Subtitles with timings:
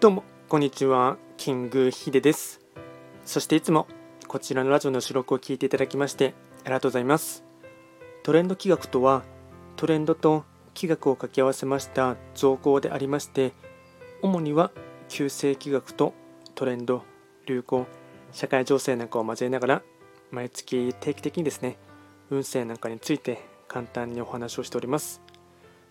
[0.00, 1.16] どうもこんにちは。
[1.36, 2.60] キングヒデです。
[3.24, 3.88] そしていつも
[4.28, 6.34] こちらのラジオの収録を聞いていただきまして
[6.64, 7.42] ありがとうございます。
[8.22, 9.24] トレンド企画とは
[9.74, 13.52] トレンドと企画を掛け合わせました造語でありまして
[14.22, 14.70] 主には
[15.08, 16.14] 旧世企画と
[16.54, 17.02] トレンド
[17.46, 17.88] 流行
[18.30, 19.82] 社会情勢なんかを交えながら
[20.30, 21.76] 毎月定期的にですね
[22.30, 25.27] 運勢なんかについて簡単にお話をしております。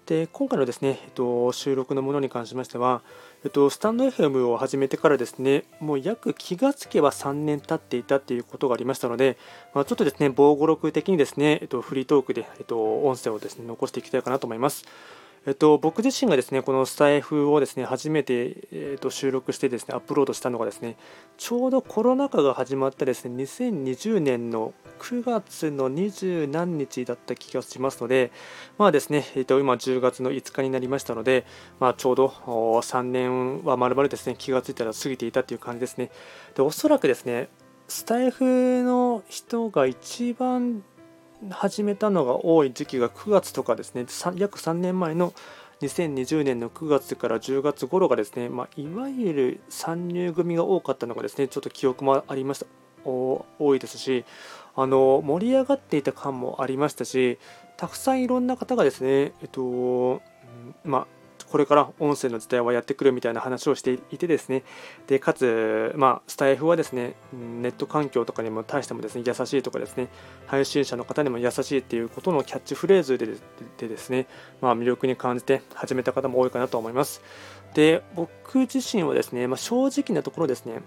[0.08, 3.02] で今回のですね、えっと、収録のものに関しましては、
[3.44, 9.38] えっと、スタンド FM を始めてからですね、もう約気がつけば3年経っていたということがありましたので、
[9.74, 14.86] まあ、ちょっとですね、防護録的にですね、えっと、フリートークで、えっと、音声をですね、残していきたいかなと思います。
[15.46, 20.98] えっと、僕自身がですねこのスタイフをですね初めて、えっと、収録してですねアップロードしたのがですね
[21.38, 28.32] ちょうどコロナ禍が始まったですね2020年の9月の20何日だった気がしますので、
[28.78, 31.46] まあですね、えっと、今10月の5日になりましたので、
[31.80, 36.12] まあ、ちょうど3年はまるまるですね気がついたら過ぎていたという感じですね。
[36.56, 37.50] でおそらくですね
[37.88, 40.84] スタイフの人が一番
[41.52, 45.34] 始めたのが多い時期が9月とかですね、約3年前の
[45.82, 52.66] 2020年の9月から10月頃がですね、まあ、いわゆる参入組が多かったのがですね、ちょっと記憶もありました、
[53.06, 54.26] 多いですし、
[54.76, 57.38] あの盛り上がっていた感もありましたし、
[57.78, 60.22] たくさんいろんな方がですね、えっと、
[60.84, 61.08] まあ、
[61.50, 64.64] これから音声の時代はやってくるみたいな話をしていてですね。
[65.08, 70.10] でかつ、まあ、スタイフはですねネット環境とかにも対してもですね優しいとかですね
[70.46, 73.28] 配信者の方にも優しいっていうことのキャッチフレーズで
[73.78, 74.28] でですね、
[74.62, 77.22] まあ、魅力に感じて始めた方も多いかなと思います。
[77.74, 80.82] で僕自身はですね、まあ、正直なところですね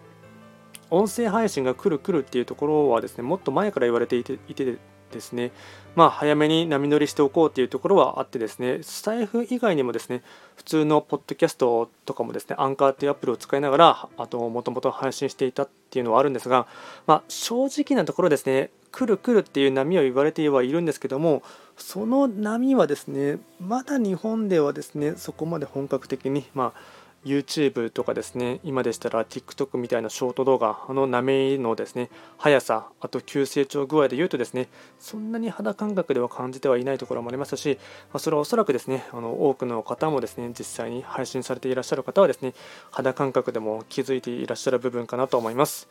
[0.91, 4.79] 音声配信が来る来るっていうところはですねもっと前から言われていていて
[5.11, 5.53] ですね、
[5.95, 10.23] まあ、早めに波乗りしておこうというところはあってですね、スタイフ以外にもですね、
[10.57, 16.67] 普通のポッドキャストとかもですね、アンカーっていうアプリを使いながら、あと、もともと配信していたっていうのはあるんですが、
[17.07, 21.43] まあ、正直なところですね、来る来るっていう波を言われてはいるんですけども、
[21.77, 26.81] その波はですね、まだ日本ではですね、そこまで本格的に、まあ、
[27.25, 32.09] YouTube とかですね、今でしたら TikTok みたいなショート動画、あの波のですね、
[32.39, 37.79] 速さ、あと急成長具合で言うとですね、そんなに肌感覚では感じてはいないところもありますし、
[38.13, 42.55] まそれはおそらくですね、あの多くの方もですね、実際に配信されていらっしゃる方はですね、
[42.91, 45.89] 肌感覚でも気づいていらっしゃる部分かなと思います。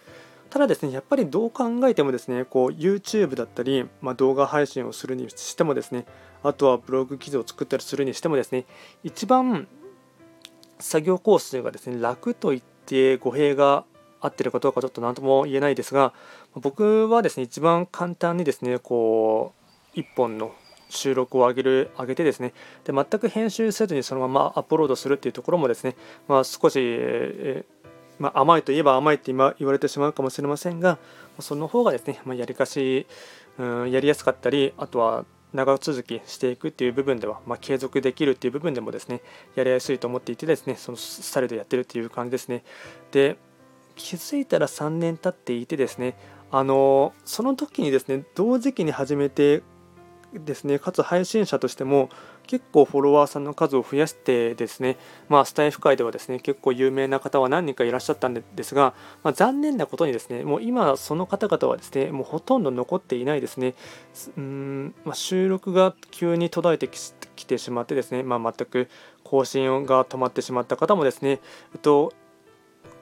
[0.50, 6.06] ただですね、やっぱりどう考えてもですね、こう YouTube だったり、まあ、動画配信をするにしてもですね、
[6.42, 8.66] あとはブログ記事を作ったりするにしてもですね、
[9.04, 9.68] 一番
[10.80, 13.86] 作業コースがですね楽と言って語弊が
[14.22, 16.14] 合ってるかどうかちょっと何とも言えないですが
[16.56, 19.54] 僕はですね一番簡単にですねこ
[19.96, 20.54] う1本の
[20.90, 22.54] 収録を上げる上げてですね
[22.84, 25.96] で全く編集せずにそのままアップロードするっていうところもですね、
[26.28, 27.64] まあ、少し、え、
[28.18, 30.98] まあ、甘いといえば甘いって今言われてしまうかもしれませんが
[31.40, 33.06] その方がですね、まあ、やりかし、
[33.60, 39.22] うん、やりやすかったりあとは長続きしていくっていう部分では、まあ、継続できるっていう部分でもですね
[39.56, 42.64] やりやすいと思っていてですねそのスタイルでやってるっていう感じですね。
[43.12, 43.38] で
[43.96, 46.16] 気づいたら3年経っていてですね
[46.52, 49.62] あのその時にですね同時期に始めて
[50.34, 52.10] ですねかつ配信者としても
[52.50, 63.76] 結構フォロワーさんの数を増やしてですね、まあ、スタイフ界ではですね結構有名な方は何人かいらっしゃったんですが、まあ、残念なことにですねもう今その方々はですねもうほとんど残っていないですね。
[64.36, 66.90] うん、まあ、収録が急に途絶えて
[67.36, 68.90] きてしまってですね、ま、全く
[69.24, 71.42] 更新が止まってしまった方もですね、
[71.76, 72.14] えっと、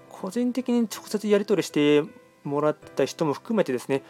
[0.09, 2.03] 個人的に直接やり取りして
[2.43, 4.03] もらった人も含めてですね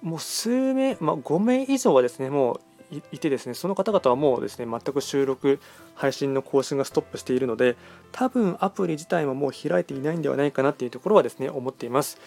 [0.00, 2.60] もう数名、ま、5名以上はですねもう
[2.90, 5.60] いてですねその方々はもうですね全く収録
[5.94, 7.76] 配信の更新がストップしているので
[8.12, 12.18] 多分アプリ自体ももう開いていないんではないかなっていうところはですね思っています。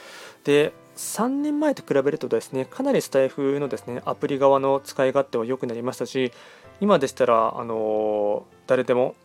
[0.44, 6.34] で3年前と比べるとですねかなりスタイフのですねアプリ側の使い勝手は良くなりましたし
[6.82, 9.16] 今でしたらあの誰でも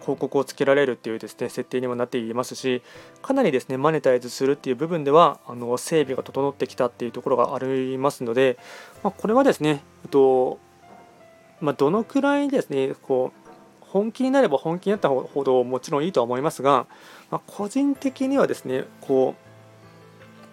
[0.00, 2.82] 広告をつけられるっていうですね設定にもなっていますし
[3.22, 8.58] かなりですねマネタイズするっていう部分ではあの整備が整ってきたっていうところがありますので、
[9.02, 10.58] まあ、これはですね、えっと
[11.60, 16.86] まあ、どのくらいですねこう本気になれば本気になったほどもちろんいいとは思いますが、
[17.30, 19.34] まあ、個人的にはですねこ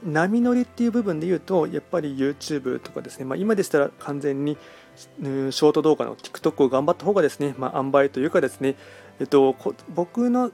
[0.03, 4.57] う波乗りっていう部分で言うとやっぱり YouTube とかですね、まあ、今でしたら完全に
[4.95, 8.75] ショート動画の TikTok を頑張った方がですね、まあ、塩梅というかですね、
[9.19, 9.55] えっと、
[9.93, 10.51] 僕の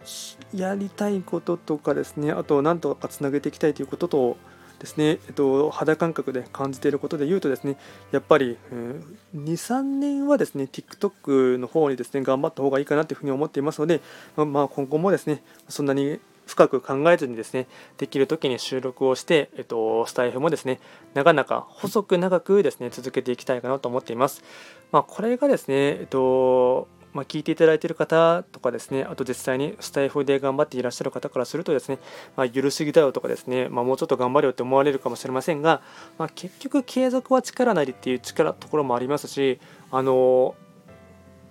[0.54, 4.38] やりたいこととかですねあと何とかつなげていきたいということと
[4.84, 7.78] ですね、えっと、肌感覚で感じていることで言うとですね、
[8.12, 14.02] やっぱり、えー、2、3年はですね、TikTok の方にですね、頑張った方がいいかなというふうに思っていますので、
[14.36, 20.82] まあ、今後もですね、そんなに深く考えずにですね、できる時に収録をして、えっと、スタイフもですね、
[21.14, 24.44] なかなか細く長くですね、続けていきたいかなと思っています。
[24.92, 32.00] まあ、これがですね、えっと、まあ、聞いていただいている方とかですね、あと実際にスタイフで頑張っていらっしゃる方からするとですね、
[32.36, 35.82] まあ、緩すぎだよとかですね、まあ、もうちょっと頑張れよって思われるかもしれませんが、
[36.18, 39.60] まあ、結局継続は力なりっていう力ところもありますし、
[39.92, 40.56] あの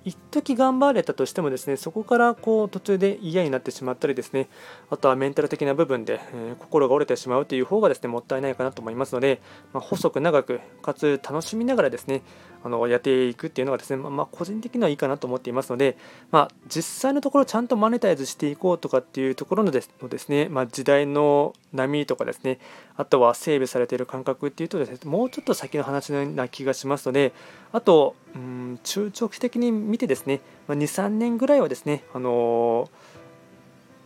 [0.04, 4.48] 一時頑張れたとしてもですねそこからこう途中で嫌になってしまったりですね
[4.90, 9.40] あとはメンタル的な部分で、えー、心が折れてしまうという方がですねもったいないかなと思いますので、
[9.72, 12.22] まあ、細く長くかつ楽しみながらですね
[12.64, 15.96] あのやっていくっていうのがですね、まあ、個人的にはいいかなと思っていますので、
[16.30, 22.58] まあ、実際のところちゃんとマネタイズしていこうとかっていうところのですのですね、まあ、時代の波とかですね
[22.96, 27.32] あとは整備されている感覚っていうとですねもうちょっと先の話な気がしますので
[27.72, 33.12] あとうん中長期的に見てですね、まあ、23年ぐらいはですね、あのー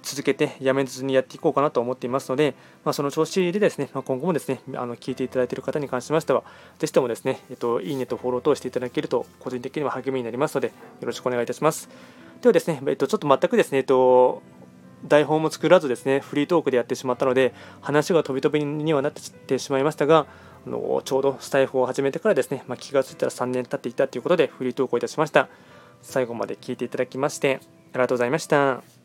[0.07, 2.55] 続けてやめずにやっていこうかなと思っていますので、
[2.85, 6.45] まあ、その調子でですね、まあ、今後もですねあの聞いていただいている方に関しましては、
[6.79, 10.73] ぜひともですね、えっと、いいねとフォロー等していただけると、個人的には励みになりますので、よ
[11.03, 11.89] ろしくお願いいたします。
[12.41, 14.43] ではですね、えっと、ちょっと全くですね、えっと、
[15.05, 20.27] 台本も作らずですね、フリートークでやってしまったので、話が飛び飛びにはなってしまいましたが、
[20.71, 25.49] のちょうどスタイフを始めてからですね、まあ、気がついたら3年経っていたということで、フリートークをいたしました。
[26.03, 27.61] 最後まで聞いていただきまして、
[27.93, 28.96] ありがとうございました。